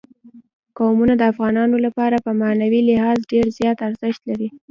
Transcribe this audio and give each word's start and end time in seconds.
قومونه 0.77 1.13
د 1.17 1.21
افغانانو 1.31 1.75
لپاره 1.85 2.17
په 2.25 2.31
معنوي 2.41 2.81
لحاظ 2.89 3.17
ډېر 3.31 3.45
زیات 3.57 3.77
ارزښت 3.87 4.21
لري. 4.29 4.49